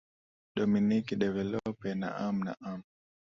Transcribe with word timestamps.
dominici 0.55 1.13
develope 1.23 1.89
naam 2.01 2.35
naam 2.45 2.79